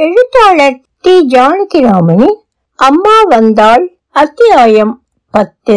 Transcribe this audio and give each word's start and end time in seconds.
எழுத்தாளர் 0.00 0.80
டி. 1.00 1.26
ஜானகிராமனின் 1.28 2.36
அம்மா 2.74 3.16
வந்தாள் 3.22 3.98
அத்தியாயம் 4.10 5.02
பத்து. 5.30 5.76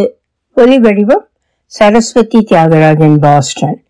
ஒலிவடிவம் 0.56 1.26
சரஸ்வதி 1.66 2.40
தியாகராஜன் 2.40 3.18
பாஸ்டன். 3.18 3.84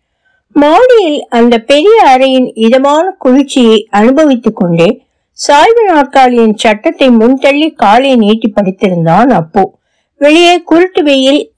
மாடியில் 0.52 1.28
அந்த 1.28 1.58
பெரிய 1.58 2.02
அறையின் 2.06 2.50
இதமான 2.54 3.14
குளிர்ச்சியை 3.18 3.88
அனுபவித்துக் 3.90 4.56
கொண்டே 4.56 5.02
சாய்வு 5.32 5.84
நாற்காலியின் 5.84 6.56
சட்டத்தை 6.56 7.08
முன்தள்ளி 7.08 7.74
காலை 7.74 8.16
நீட்டி 8.16 8.52
படித்திருந்தான் 8.56 9.30
அப்போ. 9.30 9.78
வெளியே 10.16 10.62
குருட்டு 10.62 11.02
வெயில் 11.02 11.52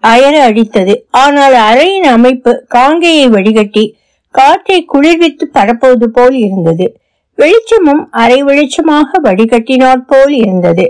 அயர 0.00 0.50
அடித்தது. 0.50 0.96
ஆனால் 1.10 1.52
அறையின் 1.52 2.10
அமைப்பு 2.16 2.66
காங்கையை 2.74 3.28
வடிகட்டி 3.28 3.96
காற்றை 4.30 4.84
குளிர்வித்து 4.84 5.50
பரப்புவது 5.54 6.04
போல் 6.04 6.34
இருந்தது. 6.34 6.98
வெளிச்சமும் 7.34 8.08
அரை 8.10 8.42
வெளிச்சமாக 8.42 9.20
வடிகட்டினாற் 9.22 10.06
போல் 10.06 10.32
இருந்தது. 10.32 10.86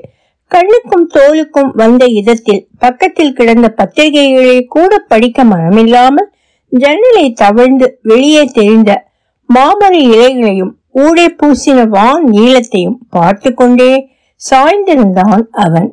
கண்ணுக்கும் 0.49 1.07
தோலுக்கும் 1.15 1.71
வந்த 1.73 2.05
இதத்தில் 2.07 2.69
பக்கத்தில் 2.79 3.33
கிடந்த 3.33 3.69
பத்திரிகைகளை 3.69 4.67
கூட 4.67 4.99
படிக்க 4.99 5.45
மனமில்லாமல் 5.45 6.31
ஜன்னலை 6.73 7.33
தவழ்ந்து 7.33 7.99
வெளியே 8.03 8.45
தெரிந்த 8.45 8.91
மாமர 9.49 9.93
இலைகளையும் 10.09 10.73
ஊடே 10.91 11.27
பூசின 11.43 11.89
வான் 11.89 12.25
நீளத்தையும் 12.31 12.99
பார்த்து 13.11 13.55
கொண்டே 13.55 13.93
சாய்ந்திருந்தான் 14.51 15.45
அவன். 15.51 15.89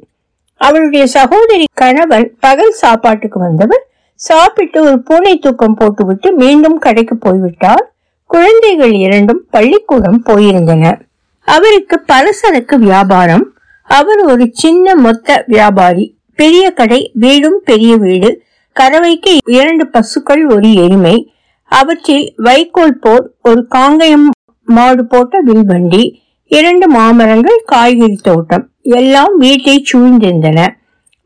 அவளுடைய 0.57 1.07
சகோதரி 1.07 1.65
கணவன் 1.73 2.27
பகல் 2.39 2.71
சாப்பாட்டுக்கு 2.71 3.39
வந்தவர் 3.39 3.83
சாப்பிட்டு 4.15 4.83
ஒரு 4.83 4.99
பூனை 4.99 5.33
தூக்கம் 5.35 5.77
போட்டுவிட்டு 5.79 6.31
மீண்டும் 6.33 6.77
கடைக்கு 6.77 7.15
போய்விட்டார். 7.17 7.90
குழந்தைகள் 8.33 8.93
இரண்டும் 8.93 9.47
பள்ளிக்கூடம் 9.49 10.23
போயிருந்தன. 10.25 11.01
அவருக்கு 11.45 12.03
பலசரக்கு 12.07 12.75
வியாபாரம். 12.75 13.53
அவர் 13.83 14.19
ஒரு 14.19 14.49
சின்ன 14.51 14.95
மொத்த 14.95 15.43
வியாபாரி. 15.47 16.05
பெரிய 16.35 16.71
கடை 16.71 17.11
வீடும் 17.13 17.61
பெரிய 17.65 17.95
வீடு. 17.95 18.41
கறவைக்கு 18.79 19.37
இரண்டு 19.45 19.87
பசுக்கள் 19.87 20.43
ஒரு 20.45 20.73
எருமை. 20.73 21.33
அவற்றில் 21.65 22.33
வைக்கோல் 22.37 22.99
போர் 22.99 23.31
ஒரு 23.41 23.67
காங்கயம் 23.67 24.29
மாடு 24.65 25.05
போட்ட 25.05 25.41
வில்வண்டி 25.41 26.21
இரண்டு 26.47 26.87
மாமரங்கள் 26.87 27.59
காய்கறி 27.65 28.19
தோட்டம். 28.23 28.69
எல்லாம் 28.81 29.37
வீட்டை 29.37 29.83
சூழ்ந்திருந்தன. 29.93 30.67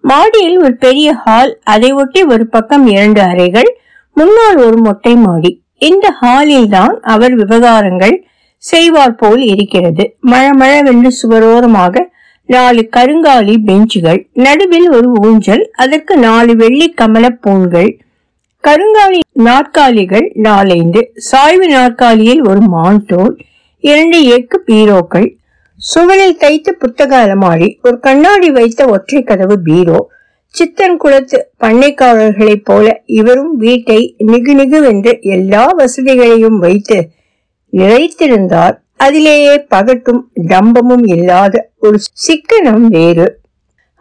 மாடியில் 0.02 0.58
ஒரு 0.64 0.76
பெரிய 0.76 1.14
ஹால் 1.14 1.60
அதை 1.64 1.92
ஒட்டி 1.92 2.24
ஒரு 2.24 2.48
பக்கம் 2.48 2.88
இரண்டு 2.88 3.22
அறைகள் 3.22 3.70
முன்னால் 4.14 4.56
ஒரு 4.56 4.78
மொட்டை 4.78 5.16
மாடி. 5.16 5.52
இந்த 5.82 6.06
ஹாலில் 6.20 6.70
தான் 6.70 6.96
அவர் 7.14 7.34
விவகாரங்கள் 7.36 8.16
செய்வார் 8.64 9.16
போல் 9.16 9.42
இருக்கிறது. 9.54 10.04
மழமழவென்று 10.32 11.10
சுவரோரமாக 11.22 12.04
நாலு 12.50 12.82
கருங்காலி 12.96 13.56
பெஞ்சுகள் 13.68 14.20
நடுவில் 14.46 14.88
ஒரு 14.90 15.10
ஊஞ்சல் 15.26 15.64
அதற்கு 15.84 16.14
நாலு 16.18 16.56
வெள்ளி 16.56 16.88
கமல 16.94 17.26
பூண்கள். 17.44 17.92
கருங்காலி 18.64 19.20
நாற்காலிகள் 19.48 20.28
நாலைந்து 20.48 21.02
சாய்வு 21.30 21.68
நாற்காலியில் 21.68 22.42
ஒரு 22.44 22.62
மான்தோல் 22.76 23.34
இரண்டு 23.84 24.20
எக்கு 24.38 24.58
பீரோக்கள். 24.70 25.28
சுவரில் 25.82 26.38
தைத்த 26.38 26.72
புத்தக 26.72 27.12
அலமாரி 27.18 27.70
ஒரு 27.82 28.00
கண்ணாடி 28.00 28.50
வைத்த 28.50 28.82
ஒற்றை 28.88 29.22
கதவு 29.24 29.56
பீரோ 29.68 30.00
சித்தன் 30.58 30.98
குளத்து 30.98 31.38
பண்ணைக்காரர்களைப் 31.60 32.64
போல 32.64 33.02
இவரும் 33.06 33.58
வீட்டை 33.58 34.16
நிகு 34.28 34.54
நிகுவென்று 34.60 35.22
எல்லா 35.22 35.64
வசதிகளையும் 35.78 36.60
வைத்து 36.60 37.10
நிறைத்திருந்தார். 37.74 38.76
அதிலேயே 38.98 39.58
பகட்டும் 39.58 40.32
டம்பமும் 40.48 41.06
இல்லாத 41.06 41.72
ஒரு 41.80 42.00
சிக்கனம் 42.26 42.86
வேறு. 42.88 43.40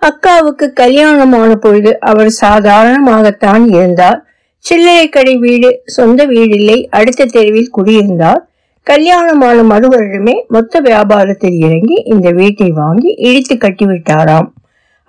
அக்காவுக்கு 0.02 0.72
கல்யாணமான 0.72 1.54
பொழுது 1.54 2.00
அவர் 2.00 2.30
சாதாரணமாகத்தான் 2.40 3.74
இருந்தார். 3.74 4.26
சில்லறை 4.58 5.08
கடை 5.08 5.36
வீடு 5.36 5.82
சொந்த 5.84 6.26
வீடில்லை 6.26 6.88
அடுத்த 6.90 7.24
தெருவில் 7.24 7.70
குடியிருந்தார். 7.70 8.42
கல்யாணமான 8.82 9.62
மறுவருடமே 9.62 10.34
மொத்த 10.48 10.80
வியாபாரத்தில் 10.80 11.56
இறங்கி 11.58 12.02
இந்த 12.04 12.30
வீட்டை 12.30 12.70
வாங்கி 12.70 13.14
இடித்து 13.16 13.54
கட்டிவிட்டாராம். 13.54 14.48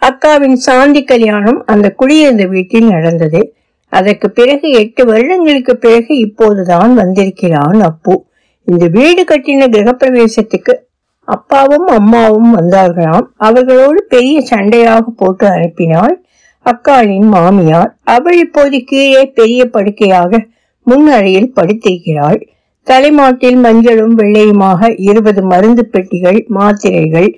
அக்காவின் 0.07 0.57
சாந்தி 0.67 1.01
கல்யாணம் 1.03 1.59
அந்த 1.65 1.87
குடியிருந்த 1.89 2.43
வீட்டில் 2.45 2.87
நடந்தது. 2.87 3.41
அதற்கு 3.93 4.27
பிறகு 4.29 4.67
எட்டு 4.71 5.01
வருடங்களுக்கு 5.05 5.73
பிறகு 5.77 6.13
இப்போதுதான் 6.17 6.93
வந்திருக்கிறான் 6.93 7.79
அப்பு. 7.81 8.15
இந்த 8.67 8.85
வீடு 8.87 9.23
கட்டின 9.23 9.67
கிரகப்பிரவேசத்துக்கு 9.75 10.73
அப்பாவும் 11.27 11.87
அம்மாவும் 11.87 12.51
வந்தார்களாம். 12.57 13.25
அவர்களோடு 13.37 13.99
பெரிய 14.03 14.35
சண்டையாக 14.49 15.05
போட்டு 15.15 15.45
அனுப்பினாள் 15.47 16.15
அக்காளின் 16.65 17.29
மாமியார். 17.29 17.91
அவள் 18.03 18.37
இப்போது 18.37 18.77
கீழே 18.83 19.23
பெரிய 19.39 19.61
படுக்கையாக 19.65 20.31
முன் 20.87 21.07
அறையில் 21.07 21.53
படுத்திருக்கிறாள். 21.55 22.39
தலைமாட்டில் 22.87 23.59
மஞ்சளும் 23.63 24.15
வெள்ளையுமாக 24.17 24.89
இருபது 25.09 25.41
மருந்து 25.43 25.83
பெட்டிகள் 25.85 26.39
மாத்திரைகள் 26.47 27.29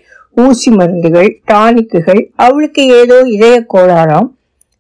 ஊசி 0.42 0.72
மருந்துகள் 0.72 1.30
டானிக்குகள் 1.52 2.22
அவளுக்கு 2.36 2.84
ஏதோ 2.88 3.20
இதய 3.36 3.66
கோளாறாம் 3.74 4.28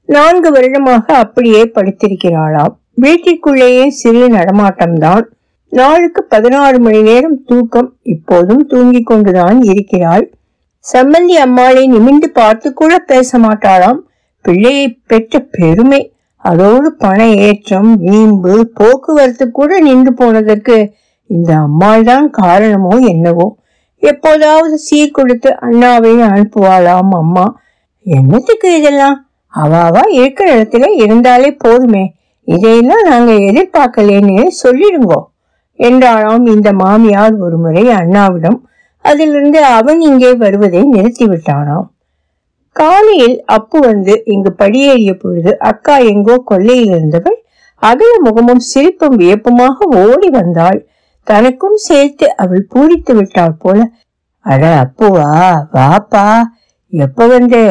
நான்கு 0.05 0.51
வருடமாக 0.51 1.05
அப்படியே 1.13 1.71
படுத்திருக்கிறாளாம். 1.75 2.73
வீட்டிற்குள்ளேயே 3.01 3.87
சிறிய 3.87 4.25
நடமாட்டம்தான். 4.27 5.25
நாளுக்கு 5.71 6.23
பதினாறு 6.23 6.79
மணி 6.79 7.01
நேரம் 7.01 7.43
தூக்கம் 7.45 7.89
இப்போதும் 8.01 8.65
தூங்கிக் 8.65 9.05
கொண்டுதான் 9.05 9.61
இருக்கிறாள். 9.61 10.25
சம்பந்தி 10.93 11.35
அம்மாளை 11.45 11.83
நிமிந்து 11.91 12.27
பார்த்து 12.33 12.73
கூட 12.73 12.97
பேச 12.97 13.39
மாட்டாளாம். 13.39 13.99
பிள்ளையை 14.41 14.87
பெற்ற 15.07 15.39
பெருமை. 15.39 16.01
அதோடு 16.37 16.89
பண 16.93 17.19
ஏற்றம் 17.47 17.91
வீம்பு 18.01 18.53
போக்குவரத்து 18.73 19.45
கூட 19.51 19.79
நின்று 19.79 20.13
போனதற்கு 20.13 20.75
இந்த 21.29 21.51
அம்மாள் 21.57 22.03
தான் 22.03 22.29
காரணமோ 22.29 22.93
என்னவோ. 23.13 23.47
எப்போதாவது 24.01 24.79
சீர்குடுத்து 24.89 25.49
அண்ணாவை 25.61 26.11
அனுப்புவாளாம் 26.27 27.13
அம்மா. 27.15 27.45
என்னத்துக்கு 28.05 28.77
இதெல்லாம்? 28.77 29.17
அவாவா 29.53 30.03
இருக்கிற 30.09 30.47
இடத்துல 30.57 30.89
இருந்தாலே 30.89 31.51
போதுமே. 31.51 32.13
இதையெல்லாம் 32.43 33.05
நாங்க 33.05 33.31
எதிர்பார்க்கலேன்னு 33.31 34.47
சொல்லிடுங்கோ 34.63 35.19
என்றாளாம் 35.79 36.45
இந்த 36.55 36.73
மாமியார் 36.73 37.35
ஒரு 37.39 37.57
முறை 37.57 37.83
அண்ணாவிடம். 37.87 38.59
அதிலிருந்து 39.01 39.63
அவன் 39.63 40.01
இங்கே 40.01 40.33
வருவதை 40.33 40.81
நிறுத்திவிட்டானாம். 40.81 41.87
காலையில் 42.71 43.43
அப்பு 43.45 43.79
வந்து 43.79 44.21
இங்கு 44.25 44.55
படியேறிய 44.57 45.13
பொழுது 45.19 45.59
அக்கா 45.59 45.97
எங்கோ 45.97 46.43
கொல்லையில் 46.45 46.93
இருந்தவள் 46.95 47.37
அகல 47.81 48.11
முகமும் 48.23 48.59
சிரிப்பும் 48.59 49.19
வியப்புமாக 49.19 50.07
ஓடி 50.07 50.29
வந்தாள். 50.29 50.87
தனக்கும் 51.27 51.77
சேர்த்து 51.87 52.35
அவள் 52.35 52.63
பூரித்து 52.75 53.13
விட்டாள் 53.15 53.59
போல. 53.59 53.79
அட 54.45 54.63
அப்புவா 54.83 55.29
வாப்பா 55.73 56.27
எப்ப 56.93 57.27
வந்தே? 57.27 57.67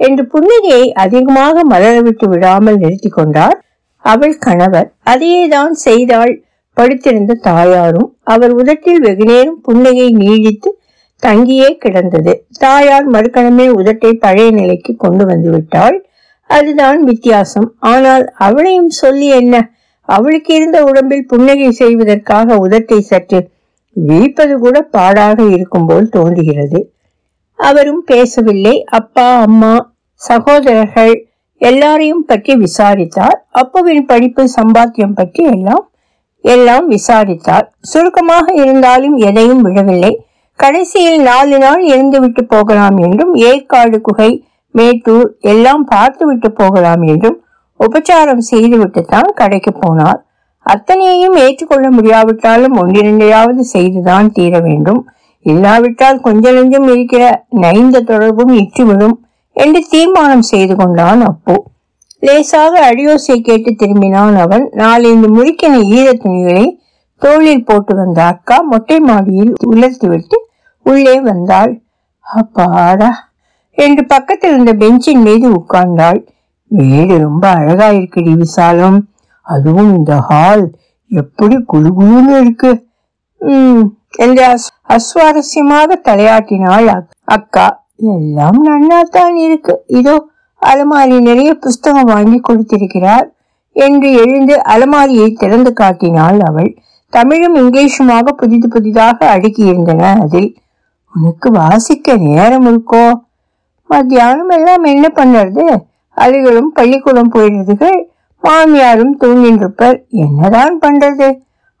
என்று 0.00 0.22
புன்னகையை 0.32 0.86
அதிகமாக 1.04 1.64
மலர 1.64 1.96
விட்டு 2.00 2.26
விடாமல் 2.28 2.78
நிறுத்தி 2.78 3.08
கொண்டார் 3.08 3.56
அவள் 4.04 4.36
கணவர். 4.38 4.88
அதையேதான் 5.10 5.74
செய்தாள் 5.86 6.32
படுத்திருந்த 6.76 7.38
தாயாரும் 7.42 8.10
அவர் 8.24 8.52
உதட்டில் 8.52 9.00
வெகுநேரம் 9.00 9.58
புன்னகை 9.60 10.06
நீடித்து 10.12 10.70
தங்கியே 11.22 11.70
கிடந்தது. 11.76 12.32
தாயார் 12.58 13.10
மறுக்கணமே 13.10 13.66
உதட்டை 13.80 14.12
பழைய 14.18 14.50
நிலைக்கு 14.50 14.92
கொண்டு 14.96 15.24
வந்து 15.26 15.50
விட்டாள். 15.50 15.96
அதுதான் 16.50 17.00
வித்தியாசம். 17.04 17.68
ஆனால் 17.78 18.24
அவளையும் 18.38 18.92
சொல்லி 19.00 19.28
என்ன? 19.40 19.56
அவளுக்கு 20.16 20.50
இருந்த 20.54 20.78
உடம்பில் 20.84 21.28
புன்னகை 21.32 21.70
செய்வதற்காக 21.80 22.56
உதட்டை 22.64 22.98
சற்று 23.10 23.40
விழிப்பது 23.96 24.54
கூட 24.58 24.76
பாடாக 24.94 25.38
இருக்கும் 25.54 25.86
போல் 25.88 26.08
தோன்றுகிறது. 26.08 26.80
அவரும் 27.58 28.02
பேசவில்லை. 28.04 28.74
அப்பா 28.98 29.26
அம்மா 29.46 29.74
சகோதரர்கள் 30.20 31.14
எல்லாரையும் 31.60 32.24
பற்றி 32.24 32.52
விசாரித்தார். 32.56 33.38
அப்புவின் 33.60 34.04
படிப்பு 34.10 34.42
சம்பாத்தியம் 34.58 35.16
பற்றி 35.20 35.42
எல்லாம் 35.54 35.84
எல்லாம் 36.44 36.86
விசாரித்தார். 36.88 37.66
சுருக்கமாக 37.90 38.46
இருந்தாலும் 38.62 39.16
எதையும் 39.28 39.64
விடவில்லை. 39.66 40.12
கடைசியில் 40.58 41.20
நாலு 41.22 41.56
நாள் 41.58 41.82
இருந்துவிட்டு 41.92 42.42
போகலாம் 42.54 42.96
என்றும் 43.06 43.34
ஏற்காடு 43.48 43.98
குகை 44.00 44.30
மேட்டூர் 44.74 45.28
எல்லாம் 45.52 45.84
பார்த்துவிட்டு 45.92 46.48
போகலாம் 46.52 47.02
என்றும் 47.12 47.38
உபச்சாரம் 47.80 48.42
செய்துவிட்டுத்தான் 48.50 49.30
கடைக்கு 49.34 49.70
போனார். 49.70 50.20
அத்தனையையும் 50.62 51.36
ஏற்றுக்கொள்ள 51.36 51.90
முடியாவிட்டாலும் 51.90 52.76
ஒன்றிரண்டையாவது 52.76 53.58
செய்துதான் 53.58 54.32
தீர 54.32 54.58
வேண்டும். 54.60 55.00
இல்லாவிட்டால் 55.46 56.20
கொஞ்ச 56.20 56.52
நெஞ்சம் 56.52 56.88
இருக்கிற 56.88 57.44
நைந்த 57.48 58.00
தொடர்பும் 58.00 58.54
இற்றுவிடும் 58.54 59.16
என்று 59.56 59.86
தீர்மானம் 59.90 60.40
செய்து 60.40 60.76
கொண்டான் 60.76 61.20
அப்போ. 61.20 61.54
லேசாக 62.22 62.90
அடியோசை 62.90 63.40
கேட்டு 63.40 63.70
திரும்பினான் 63.72 64.36
அவன். 64.36 64.68
நாலந்து 64.72 65.28
முறுக்கின 65.28 65.80
ஈர 65.90 66.12
துணிகளை 66.12 66.78
தோளில் 67.22 67.64
போட்டு 67.64 67.94
வந்த 67.94 68.22
அக்கா 68.24 68.60
மொட்டை 68.62 69.00
மாடியில் 69.00 69.52
உலர்த்திவிட்டு 69.66 70.36
உள்ளே 70.86 71.20
வந்தாள். 71.20 71.72
அப்பாடா! 72.26 73.10
என்று 73.78 74.06
பக்கத்தில் 74.06 74.50
இருந்த 74.50 74.72
பெஞ்சின் 74.72 75.22
மீது 75.22 75.50
உட்கார்ந்தாள். 75.52 76.20
வீடு 76.70 77.18
ரொம்ப 77.18 77.48
அழகா 77.48 77.88
இருக்குடி 77.88 78.32
விசாலம் 78.32 79.08
அதுவும் 79.42 79.96
இந்த 79.96 80.16
ஹால் 80.16 80.72
எப்படி 81.08 81.64
குழுகுழுன்னு 81.72 82.40
இருக்கு. 82.40 82.86
உம் 83.38 83.98
என்று 84.16 84.46
அஸ்- 84.46 84.88
அஸ்வாரஸ்யமாக 84.88 85.92
தலையாட்டினாள் 86.02 86.86
அக்- 86.86 87.10
அக்கா. 87.24 87.86
எல்லாம் 87.96 88.66
நன்னாத்தான் 88.66 89.34
இருக்கு. 89.34 89.84
இதோ 89.86 90.24
அலமாரி 90.60 91.20
நிறைய 91.20 91.54
புஸ்தகம் 91.54 92.04
வாங்கி 92.04 92.38
கொடுத்திருக்கிறார் 92.38 93.32
என்று 93.72 94.12
எழுந்து 94.12 94.60
அலமாரியை 94.68 95.32
திறந்து 95.38 95.72
காட்டினாள் 95.72 96.40
அவள். 96.40 96.76
தமிழும் 97.10 97.56
இங்கிலீஷுமாக 97.56 98.32
புதிது 98.36 98.68
புதிதாக 98.68 99.28
அடுக்கி 99.28 99.66
இருந்தன. 99.66 100.16
அதில் 100.20 100.56
உனக்கு 101.14 101.50
வாசிக்க 101.50 102.16
நேரம் 102.16 102.66
இருக்கோ? 102.66 103.20
மத்தியானம் 103.88 104.48
எல்லாம் 104.48 104.84
என்ன 104.84 105.08
பண்ணுறது 105.14 105.88
அதுகளும் 106.24 106.70
பள்ளிக்கூடம் 106.78 107.32
போயிடுறதுக்கு 107.34 107.90
மாமியாரும் 108.42 109.14
தூங்கின்றிருப்பர் 109.20 109.96
என்னதான் 110.24 110.78
பண்றது? 110.82 111.28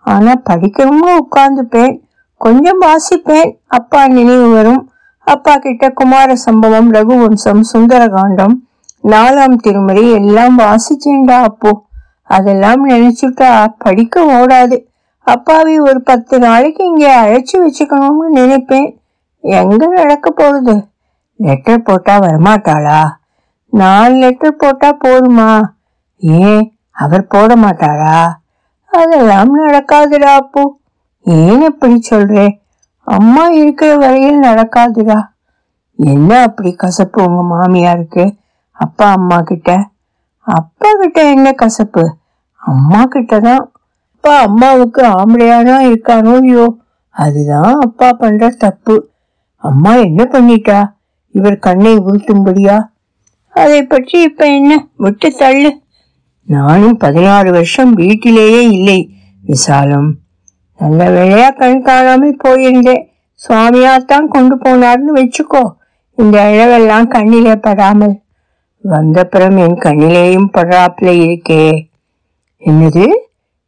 ஆனா 0.04 0.32
படிக்கணும்னு 0.50 1.12
உட்கார்ந்துப்பேன். 1.22 1.94
கொஞ்சம் 2.36 2.78
வாசிப்பேன். 2.78 3.50
அப்பா 3.66 4.06
நினைவு 4.06 4.48
வரும். 4.48 4.82
அப்பா 5.26 5.56
கிட்ட 5.56 5.90
குமார 5.90 6.34
சம்பவம் 6.34 6.92
ரகுவம்சம் 6.92 7.62
சுந்தரகாண்டம் 7.72 8.54
நாலாம் 9.04 9.56
திருமுறை 9.56 10.10
எல்லாம் 10.10 10.58
வாசிச்சேன்டா 10.58 11.36
அப்போ. 11.42 11.70
அதெல்லாம் 12.24 12.88
நினைச்சுட்டா 12.88 13.50
படிக்க 13.78 14.24
ஓடாது. 14.38 14.76
அப்பாவை 15.26 15.78
ஒரு 15.78 16.00
பத்து 16.02 16.38
நாளைக்கு 16.38 16.84
இங்கே 16.84 17.10
அழைச்சி 17.20 17.56
வச்சுக்கணும்னு 17.56 18.26
நினைப்பேன். 18.30 18.88
எங்க 19.44 19.86
நடக்க 19.86 20.30
போகுது? 20.30 20.74
லெட்டர் 21.36 21.82
போட்டா 21.82 22.14
வரமாட்டாளா? 22.18 23.00
நாலு 23.72 24.14
லெட்டர் 24.14 24.56
போட்டா 24.56 24.96
போதுமா? 25.04 25.62
ஏன் 26.22 26.72
அவர் 26.92 27.26
போட 27.26 27.56
மாட்டாரா? 27.56 28.38
அதெல்லாம் 28.90 29.52
நடக்காதுடா 29.54 30.34
அப்போ. 30.34 30.62
ஏன் 31.26 31.62
இப்படி 31.62 32.00
சொல்றே? 32.00 32.46
அம்மா 33.06 33.48
இருக்கிற 33.48 33.96
வரையில் 33.96 34.38
நடக்காதுடா. 34.38 35.18
என்ன 35.98 36.42
அப்படி 36.42 36.74
கசப்பு 36.74 37.24
உங்க 37.24 37.42
மாமியாருக்கு? 37.42 38.24
அப்பா 38.72 39.10
அம்மா 39.10 39.40
கிட்ட? 39.42 39.70
அப்பா 40.42 40.92
கிட்ட 40.92 41.22
என்ன 41.30 41.52
கசப்பு? 41.52 42.04
அம்மா 42.58 43.04
கிட்ட 43.04 43.40
தான். 43.40 43.72
அப்பா 44.14 44.40
அம்மாவுக்கு 44.40 45.02
ஆம்பளையானா 45.02 45.80
இருக்கானோ 45.80 46.34
ஐயோ 46.36 46.66
அதுதான் 47.10 47.78
அப்பா 47.80 48.12
பண்ற 48.12 48.48
தப்பு. 48.48 49.10
அம்மா 49.56 49.94
என்ன 49.94 50.24
பண்ணிட்டா? 50.24 50.92
இவர் 51.34 51.58
கண்ணை 51.58 51.96
உருட்டும்படியா 51.98 52.76
அதை 53.50 53.82
பற்றி 53.82 54.22
இப்ப 54.22 54.46
என்ன? 54.46 54.86
விட்டு 54.96 55.30
தள்ளு. 55.30 55.80
நானும் 56.44 56.96
பதினாறு 56.96 57.52
வருஷம் 57.52 57.92
வீட்டிலேயே 57.92 58.68
இல்லை 58.68 59.10
விசாலம். 59.42 60.14
நல்ல 60.78 61.08
வேலையா 61.08 61.58
கண் 61.58 61.82
காணாமல் 61.82 62.36
போயிருந்தேன். 62.44 63.06
சுவாமியாத்தான் 63.48 64.28
கொண்டு 64.28 64.56
போனார்னு 64.56 65.16
வச்சுக்கோ. 65.16 65.72
இந்த 66.14 66.38
இழவெல்லாம் 66.42 67.08
கண்ணிலே 67.08 67.56
படாமல். 67.56 68.20
வந்தப்புறம் 68.84 69.58
என் 69.58 69.78
கண்ணிலேயும் 69.78 70.48
படாப்புல 70.52 71.00
இருக்கே. 71.00 71.88
என்னது? 72.66 73.12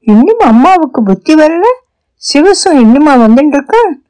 இன்னும் 0.00 0.38
அம்மாவுக்கு 0.38 1.02
புத்தி 1.02 1.34
வரல? 1.34 1.64
சிவசு 2.32 2.73
இன்னுமா 2.73 3.17
வந்துட்டு 3.17 3.61
இருக்கான் 3.61 4.00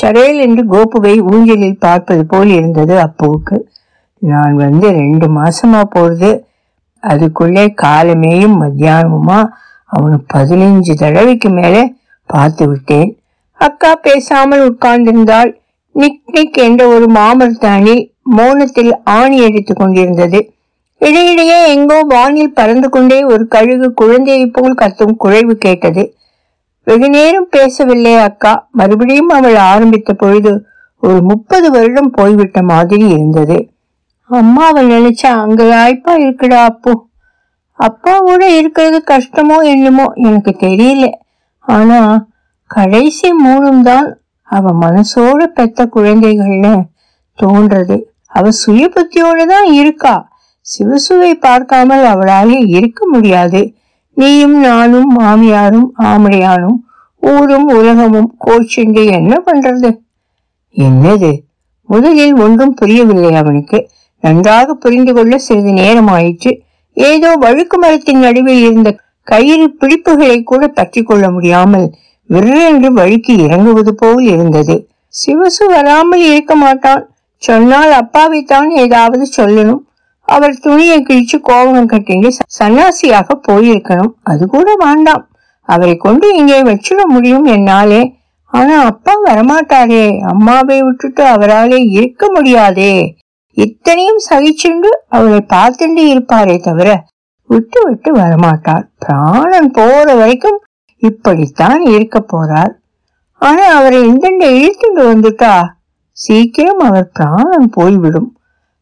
சரையல் 0.00 0.38
என்று 0.38 0.64
கோபுவை 0.64 1.32
ஊஞ்சலில் 1.32 1.78
பார்ப்பது 1.78 2.26
போல் 2.26 2.48
இருந்தது 2.48 2.96
அப்புவுக்கு. 2.96 3.58
நான் 4.20 4.54
வந்து 4.54 4.90
ரெண்டு 4.90 5.28
மாசமா 5.28 5.84
போகுது. 5.84 6.46
அதுக்குள்ளே 7.00 7.74
காலமேயும் 7.82 8.56
மத்தியானமுமா? 8.60 9.48
அவனை 9.84 10.18
பதினைஞ்சு 10.34 10.94
தடவைக்கு 10.94 11.48
மேலே 11.48 11.94
பார்த்து 12.26 12.68
விட்டேன். 12.68 13.18
அக்கா 13.52 13.94
பேசாமல் 13.94 14.64
உட்கார்ந்திருந்தாள். 14.72 15.56
நிக் 15.92 16.20
நிக் 16.26 16.56
என்ற 16.56 16.86
ஒரு 16.86 17.06
மாமரத்தாணி 17.06 18.12
மௌனத்தில் 18.36 18.92
ஆணி 19.04 19.44
அடித்து 19.44 19.74
கொண்டிருந்தது. 19.74 20.52
இடையிடையே 20.98 21.74
எங்கோ 21.74 22.04
வானில் 22.08 22.52
பறந்து 22.52 22.88
கொண்டே 22.88 23.24
ஒரு 23.24 23.48
கழுகு 23.48 23.94
குழந்தையை 23.94 24.46
போல் 24.46 24.74
கத்தும் 24.74 25.16
குழைவு 25.24 25.50
கேட்டது. 25.50 26.14
வெகு 26.84 27.08
நேரம் 27.08 27.46
பேசவில்லை 27.50 28.14
அக்கா. 28.16 28.68
மறுபடியும் 28.72 29.28
அவள் 29.28 29.54
ஆரம்பித்த 29.54 30.12
பொழுது 30.12 30.64
ஒரு 31.00 31.22
முப்பது 31.22 31.70
வருடம் 31.70 32.10
போய்விட்ட 32.10 32.62
மாதிரி 32.62 33.08
இருந்தது. 33.08 33.70
அம்மாவை 34.30 34.86
நினைச்சா 34.86 35.30
அங்க 35.40 35.64
வாய்ப்பா 35.64 36.12
இருக்குடா 36.14 36.58
அப்போ. 36.64 36.92
அப்பாவோட 37.78 38.42
இருக்கிறது 38.42 39.02
கஷ்டமோ 39.10 39.64
என்னமோ 39.64 40.12
எனக்கு 40.14 40.56
தெரியல. 40.58 41.10
ஆனா 41.58 42.28
கடைசி 42.66 43.28
மூணும் 43.44 43.80
தான் 43.80 44.20
அவ 44.42 44.72
மனசோட 44.72 45.46
பெத்த 45.46 45.88
குழந்தைகள்னு 45.94 46.74
தோன்றது. 47.38 47.96
அவ 48.26 48.50
சுய 48.50 48.90
புத்தியோட 48.94 49.46
தான் 49.46 49.64
இருக்கா. 49.72 50.28
சிவசுவை 50.66 51.34
பார்க்காமல் 51.34 52.04
அவளால 52.04 52.48
இருக்க 52.66 53.08
முடியாது. 53.08 53.74
நீயும் 54.12 54.60
நானும் 54.60 55.18
மாமியாரும் 55.18 55.88
ஆமடையானும் 55.98 56.78
ஊரும் 57.22 57.68
உலகமும் 57.68 58.34
கோச்சிண்டு 58.46 59.10
என்ன 59.10 59.42
பண்றது? 59.46 59.90
என்னது? 60.76 61.32
முதலில் 61.84 62.34
ஒன்றும் 62.34 62.74
புரியவில்லை 62.74 63.34
அவனுக்கு. 63.34 63.90
நன்றாக 64.22 64.74
புரிந்து 64.74 65.12
கொள்ள 65.14 65.38
சிறிது 65.38 65.72
நேரம் 65.72 66.06
ஆயிற்று 66.06 66.52
ஏதோ 66.92 67.30
வழுக்கு 67.36 67.78
மரத்தின் 67.78 68.18
நடுவில் 68.18 68.62
இருந்த 68.62 68.90
கயிறு 69.26 69.66
பிடிப்புகளை 69.80 70.42
கூட 70.42 70.68
பற்றி 70.68 71.02
கொள்ள 71.02 71.30
முடியாமல் 71.30 71.86
விற்றென்று 72.30 72.88
வழுக்கி 72.92 73.32
இறங்குவது 73.44 73.94
போல் 73.94 74.26
இருந்தது. 74.26 74.74
சிவசு 75.14 75.64
வராமல் 75.66 76.22
இருக்க 76.22 76.54
மாட்டான். 76.54 77.02
சொன்னால் 77.42 77.92
அப்பாவைத்தான் 77.92 78.68
ஏதாவது 78.84 79.24
சொல்லணும். 79.36 79.82
அவர் 80.28 80.60
துணியை 80.60 80.98
கிழிச்சு 81.02 81.36
கோவணம் 81.42 81.90
கட்டிண்டு 81.92 82.30
சன்னாசியாக 82.58 83.36
போயிருக்கணும். 83.48 84.12
அது 84.22 84.46
கூட 84.46 84.74
வேண்டாம். 84.78 85.24
அவரை 85.68 85.96
கொண்டு 85.96 86.26
இங்கே 86.36 86.62
வச்சிட 86.62 87.00
முடியும் 87.04 87.44
என்னாலே. 87.44 88.02
ஆனா 88.52 88.76
அப்பா 88.82 89.12
வரமாட்டாரே. 89.24 90.04
அம்மாவை 90.20 90.82
விட்டுட்டு 90.82 91.24
அவராலே 91.24 91.80
இருக்க 91.90 92.30
முடியாதே. 92.34 92.94
இத்தனையும் 93.56 94.20
சகிச்சென்று 94.30 94.90
அவளை 95.08 95.40
பார்த்துண்டு 95.48 96.02
இருப்பாரே 96.12 96.62
தவிர 96.62 97.04
விட்டு 97.44 97.80
விட்டு 97.86 98.10
வரமாட்டார் 98.16 98.84
பிராணன் 98.98 99.70
போற 99.70 100.14
வரைக்கும் 100.14 100.58
இப்படித்தான் 100.96 101.82
இருக்க 101.82 102.24
போறார் 102.32 102.78
ஆனா 103.40 103.64
அவரை 103.64 104.00
இந்தண்ட 104.02 104.46
இழுத்துண்டு 104.50 105.02
வந்துட்டா? 105.12 105.62
சீக்கிரம் 106.10 106.78
அவர் 106.78 107.10
பிராணம் 107.12 107.70
போய்விடும். 107.70 108.36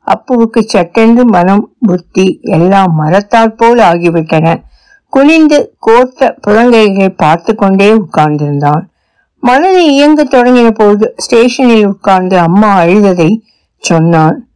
அப்புவுக்கு 0.07 0.61
சட்டென்று 0.65 1.25
மனம் 1.25 1.77
புத்தி 1.87 2.41
எல்லாம் 2.43 2.93
மரத்தாற் 3.01 3.57
போல் 3.57 3.79
ஆகிவிட்டன. 3.79 4.63
குனிந்து 5.09 5.77
கோர்த்த 5.79 6.37
புறங்கைகளை 6.47 7.09
பார்த்து 7.17 7.55
கொண்டே 7.55 7.93
உட்கார்ந்திருந்தான். 7.93 8.85
மனதை 9.41 9.95
இயங்க 9.95 10.25
தொடங்கின 10.25 10.71
போது 10.71 11.15
ஸ்டேஷனில் 11.17 11.87
உட்கார்ந்து 11.87 12.39
அம்மா 12.39 12.81
அழுததை 12.81 13.31
சொன்னான் 13.77 14.48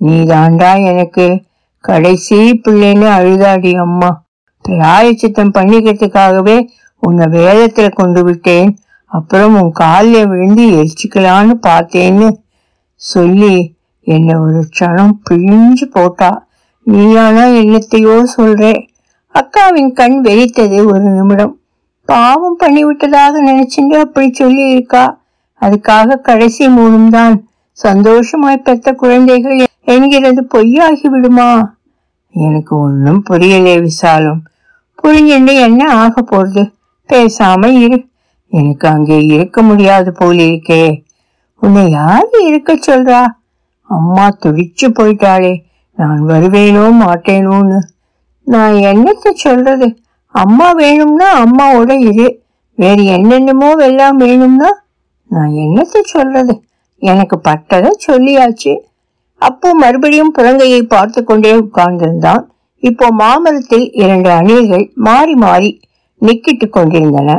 நீதாண்டா 0.00 0.84
எனக்கு. 0.84 1.42
கடைசி 1.78 2.36
பிள்ளைன்னு 2.36 3.08
அழுதாடி 3.08 3.74
அம்மா. 3.74 4.22
பிராயச்சித்தம் 4.68 5.54
பண்ணிக்கிறதுக்காகவே 5.54 6.68
உன்னை 6.98 7.26
வேதத்துல 7.26 7.92
கொண்டு 7.92 8.24
விட்டேன். 8.24 8.78
அப்புறம் 9.04 9.60
உன் 9.60 9.72
காலில் 9.72 10.26
விழுந்து 10.26 10.64
எரிச்சுக்கலான்னு 10.70 11.54
பார்த்தேன்னு 11.66 12.28
சொல்லி 12.94 13.76
என்னை 14.00 14.34
ஒரு 14.34 14.68
க்ஷணம் 14.78 15.12
பிழிஞ்சு 15.30 15.84
போட்டா. 15.90 16.46
நீயானா 16.86 17.44
என்னத்தையோ 17.62 18.24
சொல்றே. 18.36 18.86
அக்காவின் 19.34 19.92
கண் 19.92 20.20
வெறித்தது 20.24 20.84
ஒரு 20.86 21.00
நிமிடம். 21.00 21.54
பாவம் 22.04 22.56
பண்ணிவிட்டதாக 22.60 23.40
நினைச்சுட்டு 23.46 24.00
அப்படி 24.00 24.32
சொல்லி 24.32 24.68
இருக்கா 24.68 25.20
அதுக்காக 25.60 26.20
கடைசி 26.20 26.68
மூணும் 26.68 27.08
தான் 27.08 27.49
சந்தோஷமாய் 27.82 28.56
பெத்த 28.56 28.92
குழந்தைகள் 28.92 29.64
என்கிறது 29.84 30.46
பொய்யாகி 30.54 31.06
விடுமா? 31.06 31.78
எனக்கு 32.30 32.78
ஒன்றும் 32.78 33.22
புரியலே 33.30 33.80
விசாலும். 33.80 34.42
புரிஞ்சுண்டு 35.02 35.54
என்ன 35.60 35.94
ஆக 35.94 36.22
போறது? 36.22 36.72
பேசாம 37.08 37.66
இரு. 37.66 38.06
எனக்கு 38.46 38.88
அங்கே 38.88 39.18
இருக்க 39.18 39.62
முடியாது 39.62 40.12
போல 40.12 40.42
இருக்கே. 40.42 41.02
உன்னை 41.54 41.90
யாரு 41.90 42.46
இருக்க 42.46 42.78
சொல்றா? 42.86 43.26
அம்மா 43.82 44.28
துடிச்சு 44.28 44.86
போயிட்டாளே. 44.86 45.62
நான் 45.96 46.20
வருவேனோ 46.26 46.84
மாட்டேனோன்னு. 47.00 47.78
நான் 48.42 48.72
என்னத்த 48.72 49.32
சொல்றது? 49.34 49.98
அம்மா 50.26 50.72
வேணும்னா 50.72 51.44
அம்மாவோட 51.44 52.00
இரு. 52.00 52.42
வேறு 52.74 53.04
என்னென்னமோ 53.04 53.70
எல்லாம் 53.74 54.16
வேணும்னா 54.16 54.68
நான் 55.26 55.50
என்னத்த 55.50 56.00
சொல்றது? 56.02 56.62
எனக்கு 57.02 57.36
பட்டதை 57.40 57.90
சொல்லியாச்சு. 58.06 58.72
அப்போ 59.42 59.68
மறுபடியும் 59.74 60.34
புலங்கையை 60.38 60.80
பார்த்து 60.86 61.20
கொண்டே 61.24 61.52
உட்கார்ந்திருந்தான். 61.52 62.42
இப்போ 62.82 63.06
மாமரத்தில் 63.12 63.86
இரண்டு 64.02 64.30
அணில்கள் 64.30 64.84
மாறி 65.06 65.34
மாறி 65.34 65.70
நிக்கிட்டு 66.22 66.66
கொண்டிருந்தன. 66.68 67.30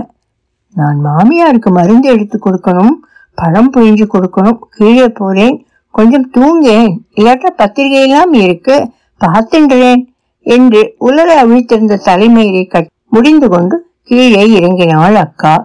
நான் 0.76 1.00
மாமியாருக்கு 1.00 1.70
மருந்து 1.72 2.08
எடுத்து 2.10 2.38
கொடுக்கணும் 2.38 2.96
பழம் 3.38 3.72
புழிஞ்சு 3.74 4.06
கொடுக்கணும் 4.06 4.60
கீழே 4.78 5.08
போறேன் 5.10 5.56
கொஞ்சம் 5.94 6.28
தூங்கேன் 6.30 6.90
இல்லாட்டா 7.18 7.50
பத்திரிகையெல்லாம் 7.58 8.34
இருக்கு 8.44 8.76
பார்த்துன்றேன் 9.22 10.02
என்று 10.46 10.82
உலர 10.98 11.30
அவிழ்த்திருந்த 11.36 11.96
தலைமையை 12.06 12.64
கட் 12.66 12.92
முடிந்து 13.12 13.48
கொண்டு 13.50 13.76
கீழே 14.10 14.44
இறங்கினாள் 14.58 15.16
அக்கா. 15.16 15.56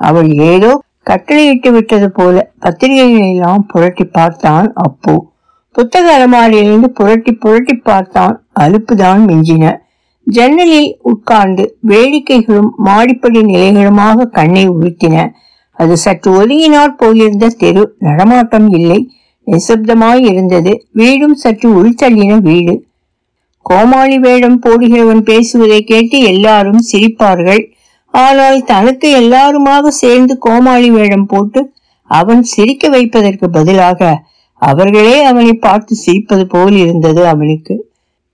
அவள் 0.00 0.30
ஏதோ 0.52 0.70
கட்டளையிட்டு 1.02 1.72
விட்டது 1.72 2.10
போல 2.10 2.52
பத்திரிகைகளை 2.60 3.30
எல்லாம் 3.30 3.66
புரட்டி 3.66 4.04
பார்த்தான் 4.04 4.72
அப்போ. 4.74 5.30
புத்தக 5.72 6.12
அலமாரியிலிருந்து 6.12 6.84
புரட்டி 6.84 7.32
புரட்டி 7.32 7.74
பார்த்தான் 7.74 8.44
அலுப்புதான் 8.60 9.24
மிஞ்சின. 9.26 9.76
ஜன்னலில் 10.22 10.98
உட்கார்ந்து 11.02 11.76
வேடிக்கைகளும் 11.86 12.68
மாடிப்படி 12.76 13.40
நிலைகளுமாக 13.40 14.24
கண்ணை 14.24 14.68
உறுத்தின 14.68 15.30
அது 15.70 15.96
சற்று 15.96 16.42
ஒதுங்கினாற் 16.42 16.96
போயிருந்த 16.96 17.48
தெரு 17.48 17.94
நடமாட்டம் 17.98 18.68
இல்லை. 18.68 19.10
நிசப்தமாய் 19.46 20.24
இருந்தது. 20.24 20.86
வீடும் 20.92 21.34
சற்று 21.34 21.68
உள்தள்ளின 21.82 22.40
வீடு. 22.40 22.84
கோமாளி 23.62 24.18
வேடம் 24.18 24.60
போடுகிறவன் 24.62 25.20
பேசுவதை 25.20 25.82
கேட்டு 25.82 26.20
எல்லாரும் 26.20 26.80
சிரிப்பார்கள். 26.92 27.71
ஆனால் 28.12 28.64
தனக்கு 28.64 29.10
எல்லாருமாக 29.10 29.90
சேர்ந்து 29.90 30.38
கோமாளி 30.38 30.90
வேடம் 30.90 31.26
போட்டு 31.26 31.72
அவன் 32.04 32.42
சிரிக்க 32.42 32.88
வைப்பதற்கு 32.88 33.50
பதிலாக 33.50 34.20
அவர்களே 34.56 35.22
அவனை 35.22 35.52
பார்த்து 35.52 35.96
சிரிப்பது 36.06 36.44
போல் 36.44 36.76
இருந்தது 36.76 37.26
அவனுக்கு. 37.26 37.90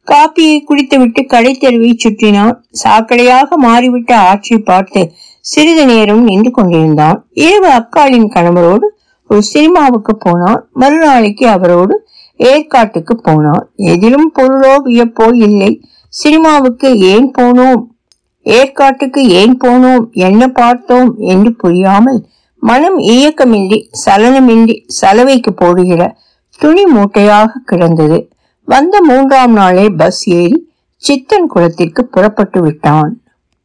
காப்பியை 0.07 0.63
குடித்துவிட்டு 0.65 1.27
கடை 1.27 1.55
தெருவை 1.55 1.97
சுற்றினான். 1.97 2.65
சாக்கடையாக 2.85 3.49
மாறிவிட்ட 3.63 4.13
ஆட்சியை 4.13 4.63
பார்த்து 4.63 5.13
சிறிது 5.41 5.87
நேரம் 5.87 6.23
நின்று 6.23 6.51
கொண்டிருந்தான். 6.51 7.29
இரவு 7.33 7.69
அக்காளின் 7.69 8.29
கணவரோடு 8.29 8.87
ஒரு 9.27 9.43
சினிமாவுக்கு 9.43 10.17
போனான். 10.17 10.69
மறுநாளைக்கு 10.73 11.47
அவரோடு 11.47 12.07
ஏற்காட்டுக்கு 12.37 13.15
போனான். 13.15 13.71
எதிலும் 13.77 14.33
பொருளோ 14.39 14.75
வியப்போ 14.85 15.35
இல்லை. 15.35 15.83
சினிமாவுக்கு 16.09 16.99
ஏன் 16.99 17.31
போனோம்? 17.39 17.98
ஏற்காட்டுக்கு 18.57 19.21
ஏன் 19.29 19.57
போனோம்? 19.65 20.05
என்ன 20.11 20.49
பார்த்தோம்? 20.49 21.11
என்று 21.33 21.51
புரியாமல் 21.53 22.21
மனம் 22.63 22.99
இயக்கமின்றி 22.99 23.79
சலனமின்றி 24.05 24.77
சலவைக்கு 25.01 25.51
போடுகிற 25.53 26.03
துணி 26.59 26.85
மூட்டையாக 26.85 27.61
கிடந்தது. 27.65 28.19
வந்த 28.69 29.01
மூன்றாம் 29.03 29.53
நாளே 29.53 29.87
பஸ் 29.89 30.23
ஏறி 30.31 30.59
சித்தன் 31.03 31.47
குளத்திற்கு 31.47 32.03
புறப்பட்டு 32.07 32.61
விட்டான். 32.61 33.13